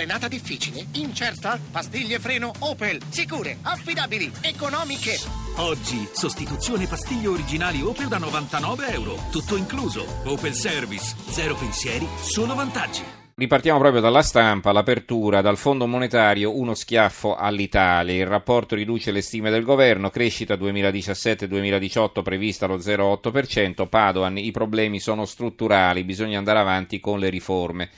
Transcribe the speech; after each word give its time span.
Frenata 0.00 0.28
difficile? 0.28 0.86
Incerta? 0.92 1.60
Pastiglie 1.70 2.18
freno 2.18 2.52
Opel. 2.60 3.02
Sicure, 3.10 3.58
affidabili, 3.60 4.32
economiche. 4.40 5.18
Oggi, 5.56 6.08
sostituzione 6.10 6.86
pastiglie 6.86 7.26
originali 7.26 7.82
Opel 7.82 8.08
da 8.08 8.16
99 8.16 8.92
euro. 8.92 9.16
Tutto 9.30 9.56
incluso. 9.56 10.06
Opel 10.24 10.54
Service. 10.54 11.14
Zero 11.28 11.54
pensieri, 11.54 12.08
solo 12.16 12.54
vantaggi. 12.54 13.02
Ripartiamo 13.34 13.78
proprio 13.78 14.00
dalla 14.00 14.22
stampa, 14.22 14.72
l'apertura 14.72 15.42
dal 15.42 15.58
Fondo 15.58 15.86
Monetario, 15.86 16.56
uno 16.56 16.72
schiaffo 16.72 17.36
all'Italia. 17.36 18.14
Il 18.14 18.26
rapporto 18.26 18.74
riduce 18.74 19.10
le 19.10 19.20
stime 19.20 19.50
del 19.50 19.64
governo, 19.64 20.08
crescita 20.08 20.54
2017-2018 20.54 22.22
prevista 22.22 22.64
allo 22.64 22.78
0,8%, 22.78 23.86
Padoan, 23.86 24.38
i 24.38 24.50
problemi 24.50 24.98
sono 24.98 25.26
strutturali, 25.26 26.04
bisogna 26.04 26.38
andare 26.38 26.58
avanti 26.58 27.00
con 27.00 27.18
le 27.18 27.28
riforme. 27.28 27.90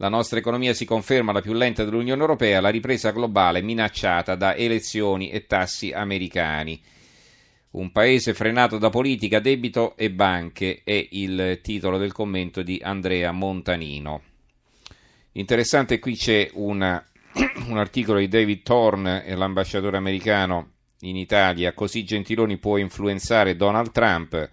La 0.00 0.08
nostra 0.08 0.38
economia 0.38 0.72
si 0.72 0.86
conferma 0.86 1.30
la 1.30 1.42
più 1.42 1.52
lenta 1.52 1.84
dell'Unione 1.84 2.22
Europea, 2.22 2.62
la 2.62 2.70
ripresa 2.70 3.10
globale 3.10 3.60
minacciata 3.60 4.34
da 4.34 4.56
elezioni 4.56 5.28
e 5.28 5.44
tassi 5.44 5.92
americani. 5.92 6.80
Un 7.72 7.92
paese 7.92 8.32
frenato 8.32 8.78
da 8.78 8.88
politica, 8.88 9.40
debito 9.40 9.98
e 9.98 10.10
banche 10.10 10.80
è 10.84 11.06
il 11.10 11.60
titolo 11.62 11.98
del 11.98 12.12
commento 12.12 12.62
di 12.62 12.80
Andrea 12.82 13.30
Montanino. 13.32 14.22
Interessante, 15.32 15.98
qui 15.98 16.16
c'è 16.16 16.48
una, 16.54 17.04
un 17.68 17.76
articolo 17.76 18.20
di 18.20 18.28
David 18.28 18.62
Thorne, 18.62 19.22
l'ambasciatore 19.36 19.98
americano 19.98 20.70
in 21.00 21.16
Italia, 21.16 21.74
così 21.74 22.04
Gentiloni 22.04 22.56
può 22.56 22.78
influenzare 22.78 23.54
Donald 23.54 23.92
Trump. 23.92 24.50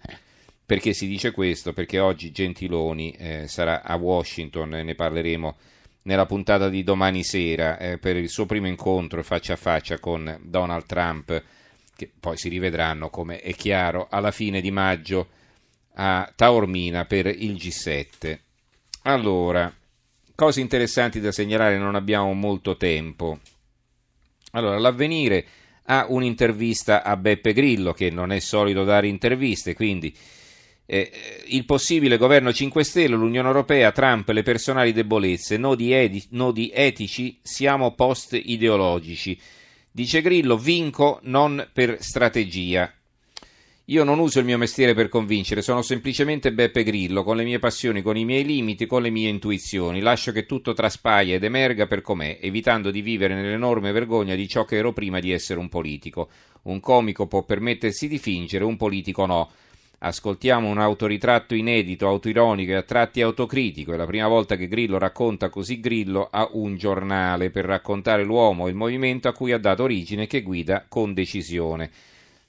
Perché 0.68 0.92
si 0.92 1.06
dice 1.06 1.30
questo? 1.30 1.72
Perché 1.72 1.98
oggi 1.98 2.30
Gentiloni 2.30 3.12
eh, 3.12 3.48
sarà 3.48 3.82
a 3.82 3.96
Washington, 3.96 4.68
ne 4.68 4.94
parleremo 4.94 5.56
nella 6.02 6.26
puntata 6.26 6.68
di 6.68 6.84
domani 6.84 7.24
sera, 7.24 7.78
eh, 7.78 7.96
per 7.96 8.16
il 8.16 8.28
suo 8.28 8.44
primo 8.44 8.66
incontro 8.66 9.22
faccia 9.22 9.54
a 9.54 9.56
faccia 9.56 9.98
con 9.98 10.38
Donald 10.42 10.84
Trump, 10.84 11.42
che 11.96 12.10
poi 12.20 12.36
si 12.36 12.50
rivedranno, 12.50 13.08
come 13.08 13.40
è 13.40 13.54
chiaro, 13.54 14.08
alla 14.10 14.30
fine 14.30 14.60
di 14.60 14.70
maggio 14.70 15.28
a 15.94 16.30
Taormina 16.36 17.06
per 17.06 17.28
il 17.28 17.54
G7. 17.54 18.38
Allora, 19.04 19.72
Cose 20.34 20.60
interessanti 20.60 21.18
da 21.18 21.32
segnalare, 21.32 21.78
non 21.78 21.96
abbiamo 21.96 22.32
molto 22.34 22.76
tempo. 22.76 23.40
Allora, 24.52 24.78
l'avvenire 24.78 25.44
ha 25.86 26.06
un'intervista 26.10 27.02
a 27.02 27.16
Beppe 27.16 27.54
Grillo, 27.54 27.94
che 27.94 28.10
non 28.10 28.30
è 28.30 28.38
solito 28.38 28.84
dare 28.84 29.08
interviste, 29.08 29.74
quindi 29.74 30.14
eh, 30.90 31.10
il 31.48 31.66
possibile 31.66 32.16
governo 32.16 32.50
5 32.50 32.82
Stelle, 32.82 33.14
l'Unione 33.14 33.46
Europea, 33.46 33.92
Trump, 33.92 34.30
le 34.30 34.42
personali 34.42 34.92
debolezze, 34.92 35.58
nodi, 35.58 35.92
edi- 35.92 36.24
nodi 36.30 36.70
etici, 36.72 37.38
siamo 37.42 37.94
post 37.94 38.32
ideologici. 38.42 39.38
Dice 39.90 40.22
Grillo, 40.22 40.56
vinco 40.56 41.20
non 41.24 41.68
per 41.74 41.98
strategia. 42.00 42.90
Io 43.90 44.04
non 44.04 44.18
uso 44.18 44.38
il 44.38 44.46
mio 44.46 44.56
mestiere 44.56 44.94
per 44.94 45.10
convincere, 45.10 45.60
sono 45.60 45.82
semplicemente 45.82 46.54
Beppe 46.54 46.82
Grillo, 46.84 47.22
con 47.22 47.36
le 47.36 47.44
mie 47.44 47.58
passioni, 47.58 48.00
con 48.00 48.16
i 48.16 48.24
miei 48.24 48.44
limiti, 48.44 48.86
con 48.86 49.02
le 49.02 49.10
mie 49.10 49.28
intuizioni. 49.28 50.00
Lascio 50.00 50.32
che 50.32 50.46
tutto 50.46 50.72
traspaia 50.72 51.34
ed 51.34 51.44
emerga 51.44 51.86
per 51.86 52.00
com'è, 52.00 52.38
evitando 52.40 52.90
di 52.90 53.02
vivere 53.02 53.34
nell'enorme 53.34 53.92
vergogna 53.92 54.34
di 54.34 54.48
ciò 54.48 54.64
che 54.64 54.76
ero 54.76 54.94
prima 54.94 55.20
di 55.20 55.32
essere 55.32 55.58
un 55.58 55.68
politico. 55.68 56.30
Un 56.62 56.80
comico 56.80 57.26
può 57.26 57.42
permettersi 57.44 58.08
di 58.08 58.18
fingere, 58.18 58.64
un 58.64 58.76
politico 58.76 59.26
no. 59.26 59.50
Ascoltiamo 60.00 60.68
un 60.68 60.78
autoritratto 60.78 61.56
inedito, 61.56 62.06
autoironico 62.06 62.70
e 62.70 62.76
a 62.76 62.82
tratti 62.82 63.20
autocritico. 63.20 63.92
È 63.92 63.96
la 63.96 64.06
prima 64.06 64.28
volta 64.28 64.54
che 64.54 64.68
Grillo 64.68 64.96
racconta 64.96 65.48
così 65.48 65.80
Grillo 65.80 66.28
a 66.30 66.48
un 66.52 66.76
giornale 66.76 67.50
per 67.50 67.64
raccontare 67.64 68.22
l'uomo 68.22 68.66
e 68.66 68.70
il 68.70 68.76
movimento 68.76 69.26
a 69.26 69.32
cui 69.32 69.50
ha 69.50 69.58
dato 69.58 69.82
origine 69.82 70.22
e 70.22 70.26
che 70.28 70.42
guida 70.42 70.84
con 70.86 71.14
decisione 71.14 71.90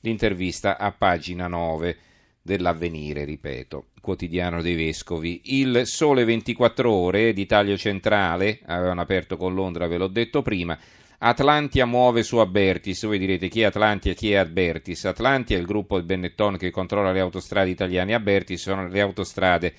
l'intervista 0.01 0.77
a 0.77 0.91
pagina 0.91 1.47
9 1.47 1.97
dell'avvenire, 2.41 3.25
ripeto, 3.25 3.87
quotidiano 4.01 4.61
dei 4.61 4.75
vescovi. 4.75 5.41
Il 5.45 5.81
Sole 5.85 6.23
24 6.23 6.91
Ore 6.91 7.33
di 7.33 7.45
Taglio 7.45 7.77
Centrale, 7.77 8.59
avevano 8.65 9.01
aperto 9.01 9.37
con 9.37 9.53
Londra, 9.53 9.87
ve 9.87 9.97
l'ho 9.97 10.07
detto 10.07 10.41
prima. 10.41 10.77
Atlantia 11.19 11.85
muove 11.85 12.23
su 12.23 12.37
Abertis. 12.37 13.05
Voi 13.05 13.19
direte 13.19 13.49
chi 13.49 13.61
è 13.61 13.65
Atlantia, 13.65 14.13
chi 14.13 14.31
è 14.31 14.35
Abertis? 14.35 15.05
Atlantia 15.05 15.57
è 15.57 15.59
il 15.59 15.65
gruppo 15.65 15.97
del 15.97 16.05
Benetton 16.05 16.57
che 16.57 16.71
controlla 16.71 17.11
le 17.11 17.19
autostrade 17.19 17.69
italiane. 17.69 18.13
Abertis 18.13 18.61
sono 18.61 18.87
le 18.87 19.01
autostrade 19.01 19.73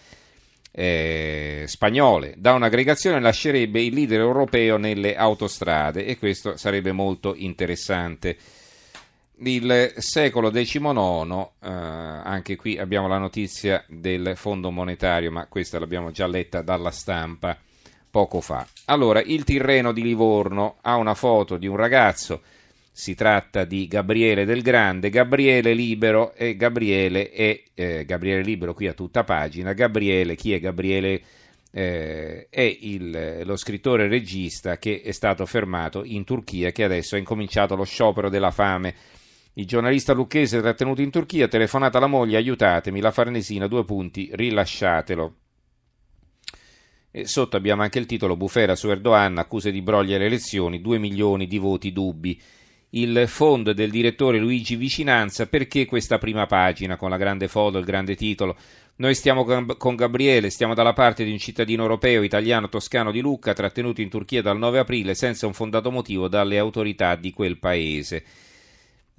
eh, 0.72 1.64
spagnole. 1.66 2.34
Da 2.36 2.52
un'aggregazione 2.52 3.20
lascerebbe 3.20 3.82
il 3.82 3.94
leader 3.94 4.20
europeo 4.20 4.76
nelle 4.76 5.16
autostrade 5.16 6.04
e 6.04 6.18
questo 6.18 6.56
sarebbe 6.56 6.92
molto 6.92 7.34
interessante 7.34 8.36
il 9.48 9.94
secolo 9.96 10.50
XIX, 10.50 11.48
eh, 11.62 11.68
anche 11.68 12.56
qui 12.56 12.78
abbiamo 12.78 13.08
la 13.08 13.18
notizia 13.18 13.82
del 13.88 14.32
Fondo 14.36 14.70
Monetario, 14.70 15.30
ma 15.30 15.46
questa 15.46 15.78
l'abbiamo 15.78 16.10
già 16.10 16.26
letta 16.26 16.60
dalla 16.60 16.90
stampa 16.90 17.56
poco 18.10 18.40
fa. 18.40 18.66
Allora, 18.86 19.22
il 19.22 19.44
Tirreno 19.44 19.92
di 19.92 20.02
Livorno 20.02 20.76
ha 20.82 20.96
una 20.96 21.14
foto 21.14 21.56
di 21.56 21.66
un 21.66 21.76
ragazzo, 21.76 22.42
si 22.92 23.14
tratta 23.14 23.64
di 23.64 23.86
Gabriele 23.86 24.44
del 24.44 24.62
Grande, 24.62 25.08
Gabriele 25.08 25.72
Libero 25.72 26.34
e 26.34 26.56
Gabriele 26.56 27.30
è 27.30 27.62
eh, 27.74 28.04
Gabriele 28.04 28.42
Libero 28.42 28.74
qui 28.74 28.88
a 28.88 28.92
tutta 28.92 29.24
pagina, 29.24 29.72
Gabriele, 29.72 30.34
chi 30.34 30.52
è 30.52 30.60
Gabriele? 30.60 31.22
Eh, 31.72 32.48
è 32.50 32.78
il, 32.80 33.42
lo 33.44 33.54
scrittore 33.54 34.08
regista 34.08 34.76
che 34.76 35.02
è 35.04 35.12
stato 35.12 35.46
fermato 35.46 36.02
in 36.04 36.24
Turchia, 36.24 36.72
che 36.72 36.82
adesso 36.82 37.14
ha 37.14 37.18
incominciato 37.18 37.76
lo 37.76 37.84
sciopero 37.84 38.28
della 38.28 38.50
fame 38.50 38.92
il 39.54 39.66
giornalista 39.66 40.12
lucchese 40.12 40.60
trattenuto 40.60 41.02
in 41.02 41.10
Turchia, 41.10 41.48
telefonata 41.48 41.98
alla 41.98 42.06
moglie, 42.06 42.36
aiutatemi, 42.36 43.00
la 43.00 43.10
Farnesina, 43.10 43.66
due 43.66 43.84
punti, 43.84 44.30
rilasciatelo. 44.32 45.34
E 47.10 47.26
sotto 47.26 47.56
abbiamo 47.56 47.82
anche 47.82 47.98
il 47.98 48.06
titolo 48.06 48.36
Bufera 48.36 48.76
su 48.76 48.88
Erdogan, 48.88 49.38
accuse 49.38 49.72
di 49.72 49.82
brogli 49.82 50.14
alle 50.14 50.26
elezioni, 50.26 50.80
2 50.80 50.98
milioni 50.98 51.48
di 51.48 51.58
voti 51.58 51.92
dubbi. 51.92 52.40
Il 52.90 53.24
fondo 53.26 53.72
del 53.72 53.90
direttore 53.90 54.38
Luigi 54.38 54.76
Vicinanza, 54.76 55.46
perché 55.46 55.86
questa 55.86 56.18
prima 56.18 56.46
pagina 56.46 56.96
con 56.96 57.10
la 57.10 57.16
grande 57.16 57.48
foto, 57.48 57.78
il 57.78 57.84
grande 57.84 58.14
titolo? 58.14 58.56
Noi 58.96 59.14
stiamo 59.14 59.44
con 59.44 59.94
Gabriele, 59.96 60.50
stiamo 60.50 60.74
dalla 60.74 60.92
parte 60.92 61.24
di 61.24 61.32
un 61.32 61.38
cittadino 61.38 61.82
europeo, 61.82 62.22
italiano, 62.22 62.68
toscano 62.68 63.10
di 63.10 63.20
Lucca, 63.20 63.52
trattenuto 63.52 64.00
in 64.00 64.08
Turchia 64.08 64.42
dal 64.42 64.58
9 64.58 64.78
aprile 64.78 65.14
senza 65.14 65.46
un 65.46 65.54
fondato 65.54 65.90
motivo 65.90 66.28
dalle 66.28 66.58
autorità 66.58 67.16
di 67.16 67.32
quel 67.32 67.58
paese 67.58 68.24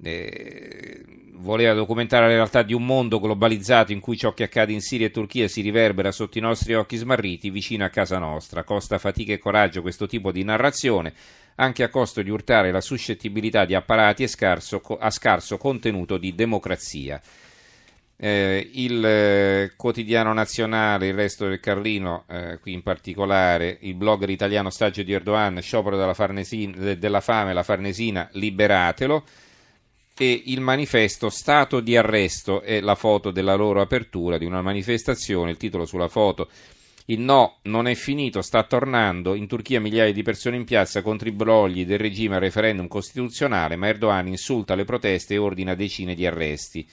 eh, 0.02 1.04
voleva 1.42 1.74
documentare 1.74 2.26
la 2.26 2.34
realtà 2.34 2.62
di 2.62 2.72
un 2.72 2.84
mondo 2.84 3.20
globalizzato 3.20 3.92
in 3.92 4.00
cui 4.00 4.16
ciò 4.16 4.32
che 4.32 4.44
accade 4.44 4.72
in 4.72 4.80
Siria 4.80 5.06
e 5.06 5.10
Turchia 5.10 5.48
si 5.48 5.60
riverbera 5.60 6.12
sotto 6.12 6.38
i 6.38 6.40
nostri 6.40 6.74
occhi 6.74 6.96
smarriti 6.96 7.50
vicino 7.50 7.84
a 7.84 7.88
casa 7.88 8.18
nostra. 8.18 8.64
Costa 8.64 8.98
fatica 8.98 9.32
e 9.32 9.38
coraggio 9.38 9.82
questo 9.82 10.06
tipo 10.06 10.32
di 10.32 10.44
narrazione, 10.44 11.12
anche 11.56 11.82
a 11.82 11.88
costo 11.88 12.22
di 12.22 12.30
urtare 12.30 12.70
la 12.70 12.80
suscettibilità 12.80 13.64
di 13.64 13.74
apparati 13.74 14.26
scarso, 14.28 14.80
a 14.98 15.10
scarso 15.10 15.56
contenuto 15.58 16.16
di 16.16 16.34
democrazia. 16.34 17.20
Eh, 18.16 18.70
il 18.74 19.04
eh, 19.04 19.72
quotidiano 19.76 20.32
nazionale, 20.32 21.08
il 21.08 21.14
resto 21.14 21.48
del 21.48 21.58
Carlino, 21.58 22.24
eh, 22.28 22.58
qui 22.60 22.72
in 22.72 22.82
particolare, 22.82 23.78
il 23.80 23.94
blogger 23.94 24.30
italiano 24.30 24.70
Stagio 24.70 25.02
di 25.02 25.12
Erdogan, 25.12 25.60
sciopero 25.60 25.96
della, 25.96 26.14
della 26.94 27.20
fame, 27.20 27.52
la 27.52 27.64
Farnesina, 27.64 28.28
liberatelo 28.32 29.24
e 30.16 30.42
il 30.46 30.60
manifesto 30.60 31.30
Stato 31.30 31.80
di 31.80 31.96
arresto 31.96 32.60
è 32.60 32.80
la 32.80 32.94
foto 32.94 33.30
della 33.30 33.54
loro 33.54 33.80
apertura 33.80 34.38
di 34.38 34.44
una 34.44 34.62
manifestazione, 34.62 35.50
il 35.50 35.56
titolo 35.56 35.84
sulla 35.84 36.08
foto 36.08 36.48
il 37.06 37.18
no 37.18 37.58
non 37.62 37.88
è 37.88 37.94
finito, 37.94 38.42
sta 38.42 38.62
tornando. 38.62 39.34
In 39.34 39.48
Turchia 39.48 39.80
migliaia 39.80 40.12
di 40.12 40.22
persone 40.22 40.56
in 40.56 40.64
piazza 40.64 41.02
contro 41.02 41.28
i 41.28 41.32
brogli 41.32 41.84
del 41.84 41.98
regime 41.98 42.36
al 42.36 42.40
referendum 42.40 42.86
costituzionale, 42.86 43.76
ma 43.76 43.88
Erdogan 43.88 44.28
insulta 44.28 44.76
le 44.76 44.84
proteste 44.84 45.34
e 45.34 45.38
ordina 45.38 45.74
decine 45.74 46.14
di 46.14 46.24
arresti 46.24 46.86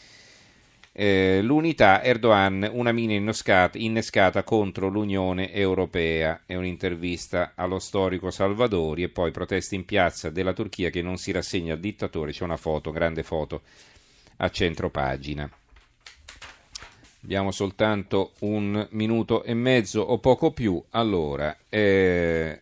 eh, 0.92 1.40
l'unità 1.42 2.04
Erdogan 2.04 2.68
una 2.72 2.92
mina 2.92 3.14
innescata, 3.14 3.78
innescata, 3.78 4.44
contro 4.44 4.90
l'Unione 4.90 5.54
Europea. 5.54 6.42
È 6.46 6.56
un'intervista 6.56 7.54
allo 7.56 7.80
storico 7.80 8.32
Salvadori 8.32 9.04
e 9.04 9.10
poi 9.10 9.32
proteste 9.32 9.76
in 9.76 9.86
piazza 9.86 10.30
della 10.30 10.54
Turchia 10.54 10.90
che 10.90 11.02
non 11.02 11.18
si 11.18 11.32
rassegna 11.32 11.74
al 11.74 11.80
dittatore. 11.80 12.32
C'è 12.32 12.44
una 12.44 12.58
foto, 12.58 12.92
grande 12.92 13.24
foto 13.24 13.62
a 14.38 14.50
centro 14.50 14.90
pagina. 14.90 15.50
Abbiamo 17.24 17.52
soltanto 17.52 18.34
un 18.40 18.88
minuto 18.92 19.44
e 19.44 19.54
mezzo 19.54 20.02
o 20.02 20.20
poco 20.20 20.52
più. 20.52 20.82
Allora, 20.92 21.56
eh, 21.68 22.62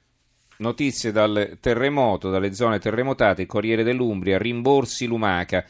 notizie 0.58 1.12
dal 1.12 1.58
terremoto, 1.62 2.30
dalle 2.30 2.54
zone 2.54 2.80
terremotate, 2.80 3.46
Corriere 3.46 3.84
dell'Umbria, 3.84 4.38
rimborsi 4.38 5.06
Lumaca 5.06 5.64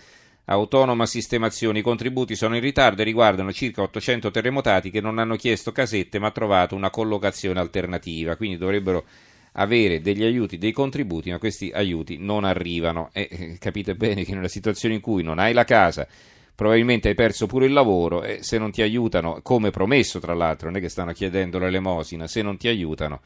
autonoma 0.49 1.05
sistemazione. 1.05 1.79
I 1.79 1.83
contributi 1.83 2.35
sono 2.35 2.55
in 2.55 2.61
ritardo 2.61 3.01
e 3.01 3.05
riguardano 3.05 3.51
circa 3.51 3.81
800 3.81 4.31
terremotati 4.31 4.89
che 4.89 5.01
non 5.01 5.19
hanno 5.19 5.35
chiesto 5.35 5.71
casette 5.71 6.19
ma 6.19 6.31
trovato 6.31 6.75
una 6.75 6.89
collocazione 6.89 7.59
alternativa, 7.59 8.35
quindi 8.35 8.57
dovrebbero 8.57 9.05
avere 9.53 10.01
degli 10.01 10.23
aiuti, 10.23 10.57
dei 10.57 10.71
contributi, 10.71 11.31
ma 11.31 11.39
questi 11.39 11.71
aiuti 11.73 12.17
non 12.17 12.43
arrivano. 12.43 13.09
E 13.11 13.27
eh, 13.29 13.57
capite 13.59 13.95
bene 13.95 14.23
che 14.23 14.31
in 14.31 14.37
una 14.37 14.47
situazione 14.47 14.95
in 14.95 15.01
cui 15.01 15.23
non 15.23 15.39
hai 15.39 15.53
la 15.53 15.63
casa, 15.63 16.07
probabilmente 16.55 17.09
hai 17.09 17.15
perso 17.15 17.45
pure 17.45 17.65
il 17.65 17.73
lavoro 17.73 18.23
e 18.23 18.43
se 18.43 18.57
non 18.57 18.71
ti 18.71 18.81
aiutano, 18.81 19.39
come 19.41 19.71
promesso 19.71 20.19
tra 20.19 20.33
l'altro, 20.33 20.67
non 20.69 20.77
è 20.77 20.81
che 20.81 20.89
stanno 20.89 21.11
chiedendo 21.11 21.59
l'elemosina, 21.59 22.27
se 22.27 22.41
non 22.41 22.57
ti 22.57 22.67
aiutano 22.67 23.21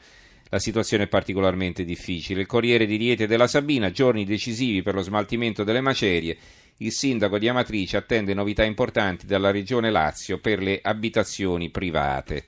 la 0.52 0.58
situazione 0.58 1.04
è 1.04 1.08
particolarmente 1.08 1.82
difficile. 1.82 2.42
Il 2.42 2.46
Corriere 2.46 2.84
di 2.84 2.96
Riete 2.96 3.26
della 3.26 3.46
Sabina, 3.46 3.90
giorni 3.90 4.26
decisivi 4.26 4.82
per 4.82 4.92
lo 4.92 5.00
smaltimento 5.00 5.64
delle 5.64 5.80
macerie. 5.80 6.36
Il 6.76 6.92
sindaco 6.92 7.38
di 7.38 7.48
Amatrice 7.48 7.96
attende 7.96 8.34
novità 8.34 8.62
importanti 8.62 9.24
dalla 9.24 9.50
regione 9.50 9.90
Lazio 9.90 10.40
per 10.40 10.60
le 10.60 10.78
abitazioni 10.82 11.70
private. 11.70 12.44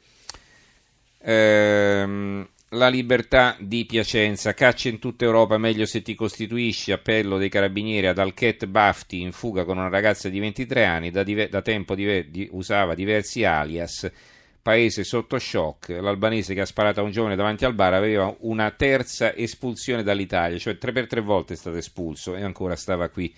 Ehm, 1.22 2.46
la 2.70 2.88
libertà 2.88 3.56
di 3.58 3.86
Piacenza, 3.86 4.52
caccia 4.52 4.90
in 4.90 4.98
tutta 4.98 5.24
Europa, 5.24 5.56
meglio 5.56 5.86
se 5.86 6.02
ti 6.02 6.14
costituisci, 6.14 6.92
appello 6.92 7.38
dei 7.38 7.48
carabinieri 7.48 8.08
ad 8.08 8.18
Alchet 8.18 8.66
Bafti 8.66 9.22
in 9.22 9.32
fuga 9.32 9.64
con 9.64 9.78
una 9.78 9.88
ragazza 9.88 10.28
di 10.28 10.40
23 10.40 10.84
anni, 10.84 11.10
da, 11.10 11.22
dive- 11.22 11.48
da 11.48 11.62
tempo 11.62 11.94
diver- 11.94 12.28
di- 12.28 12.48
usava 12.52 12.94
diversi 12.94 13.44
alias, 13.44 14.10
paese 14.64 15.04
sotto 15.04 15.38
shock, 15.38 15.90
l'albanese 15.90 16.54
che 16.54 16.62
ha 16.62 16.64
sparato 16.64 17.00
a 17.00 17.02
un 17.02 17.10
giovane 17.10 17.36
davanti 17.36 17.66
al 17.66 17.74
bar 17.74 17.92
aveva 17.92 18.34
una 18.40 18.70
terza 18.70 19.34
espulsione 19.34 20.02
dall'Italia, 20.02 20.56
cioè 20.56 20.78
tre 20.78 20.90
per 20.90 21.06
tre 21.06 21.20
volte 21.20 21.52
è 21.52 21.56
stato 21.56 21.76
espulso 21.76 22.34
e 22.34 22.42
ancora 22.42 22.74
stava 22.74 23.10
qui. 23.10 23.32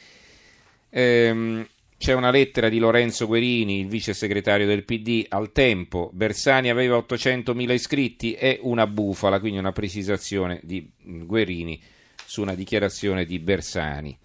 Ehm, 0.88 1.66
c'è 1.98 2.12
una 2.12 2.30
lettera 2.30 2.68
di 2.68 2.78
Lorenzo 2.78 3.26
Guerini, 3.26 3.80
il 3.80 3.88
vice 3.88 4.14
segretario 4.14 4.66
del 4.66 4.84
PD, 4.84 5.26
al 5.28 5.50
tempo. 5.50 6.10
Bersani 6.12 6.70
aveva 6.70 6.96
800.000 6.98 7.72
iscritti, 7.72 8.34
è 8.34 8.60
una 8.62 8.86
bufala, 8.86 9.40
quindi 9.40 9.58
una 9.58 9.72
precisazione 9.72 10.60
di 10.62 10.88
Guerini 11.02 11.82
su 12.24 12.40
una 12.40 12.54
dichiarazione 12.54 13.24
di 13.24 13.40
Bersani. 13.40 14.16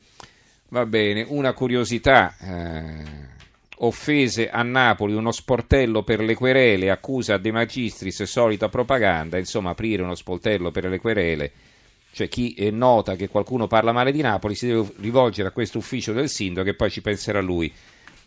Va 0.67 0.85
bene, 0.85 1.25
una 1.27 1.53
curiosità. 1.53 2.35
Eh, 2.39 3.29
offese 3.83 4.49
a 4.49 4.63
Napoli, 4.63 5.13
uno 5.13 5.31
sportello 5.31 6.03
per 6.03 6.21
le 6.21 6.35
querele, 6.35 6.89
accusa 6.89 7.37
De 7.37 7.51
Magistris, 7.51 8.23
solita 8.23 8.69
propaganda, 8.69 9.37
insomma 9.37 9.71
aprire 9.71 10.03
uno 10.03 10.15
sportello 10.15 10.71
per 10.71 10.85
le 10.85 10.99
querele 10.99 11.51
cioè 12.13 12.27
chi 12.27 12.69
nota 12.71 13.15
che 13.15 13.29
qualcuno 13.29 13.67
parla 13.67 13.93
male 13.93 14.11
di 14.11 14.21
Napoli 14.21 14.53
si 14.53 14.67
deve 14.67 14.91
rivolgere 14.97 15.47
a 15.47 15.51
questo 15.51 15.77
ufficio 15.77 16.11
del 16.11 16.29
sindaco 16.29 16.69
e 16.69 16.73
poi 16.73 16.91
ci 16.91 17.01
penserà 17.01 17.39
lui 17.39 17.71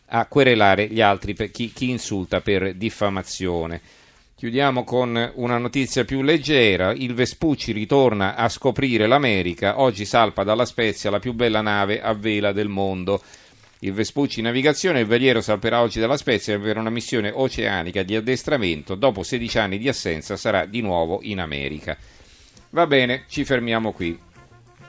a 0.06 0.26
querelare 0.26 0.88
gli 0.88 1.00
altri, 1.00 1.34
per 1.34 1.50
chi, 1.50 1.72
chi 1.72 1.90
insulta 1.90 2.40
per 2.40 2.74
diffamazione. 2.74 3.80
Chiudiamo 4.36 4.84
con 4.84 5.32
una 5.36 5.58
notizia 5.58 6.04
più 6.04 6.22
leggera. 6.22 6.92
Il 6.92 7.14
Vespucci 7.14 7.72
ritorna 7.72 8.34
a 8.34 8.48
scoprire 8.48 9.06
l'America. 9.06 9.80
Oggi 9.80 10.04
salpa 10.04 10.44
dalla 10.44 10.66
Spezia 10.66 11.10
la 11.10 11.20
più 11.20 11.32
bella 11.32 11.62
nave 11.62 12.02
a 12.02 12.12
vela 12.12 12.52
del 12.52 12.68
mondo. 12.68 13.22
Il 13.84 13.92
Vespucci 13.92 14.40
navigazione, 14.40 15.00
il 15.00 15.06
veliero 15.06 15.42
salperà 15.42 15.82
oggi 15.82 16.00
dalla 16.00 16.16
Spezia 16.16 16.58
per 16.58 16.78
una 16.78 16.88
missione 16.88 17.30
oceanica 17.30 18.02
di 18.02 18.16
addestramento. 18.16 18.94
Dopo 18.94 19.22
16 19.22 19.58
anni 19.58 19.76
di 19.76 19.88
assenza 19.88 20.38
sarà 20.38 20.64
di 20.64 20.80
nuovo 20.80 21.18
in 21.20 21.38
America. 21.38 21.94
Va 22.70 22.86
bene, 22.86 23.24
ci 23.28 23.44
fermiamo 23.44 23.92
qui. 23.92 24.18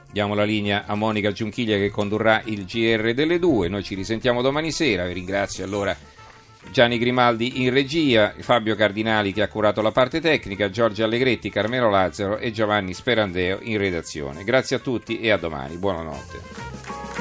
Diamo 0.09 0.33
la 0.33 0.45
linea 0.45 0.85
a 0.85 0.95
Monica 0.95 1.33
Giunchiglia 1.33 1.75
che 1.75 1.89
condurrà 1.89 2.41
il 2.45 2.63
GR 2.63 3.13
delle 3.13 3.37
due. 3.37 3.67
Noi 3.67 3.83
ci 3.83 3.95
risentiamo 3.95 4.41
domani 4.41 4.71
sera. 4.71 5.05
Vi 5.05 5.11
ringrazio 5.11 5.65
allora 5.65 5.93
Gianni 6.71 6.97
Grimaldi 6.97 7.63
in 7.63 7.71
regia, 7.71 8.33
Fabio 8.39 8.75
Cardinali 8.75 9.33
che 9.33 9.41
ha 9.41 9.49
curato 9.49 9.81
la 9.81 9.91
parte 9.91 10.21
tecnica, 10.21 10.69
Giorgio 10.69 11.03
Allegretti, 11.03 11.49
Carmelo 11.49 11.89
Lazzaro 11.89 12.37
e 12.37 12.53
Giovanni 12.53 12.93
Sperandeo 12.93 13.59
in 13.61 13.77
redazione. 13.77 14.45
Grazie 14.45 14.77
a 14.77 14.79
tutti 14.79 15.19
e 15.19 15.31
a 15.31 15.37
domani. 15.37 15.75
Buonanotte. 15.75 17.14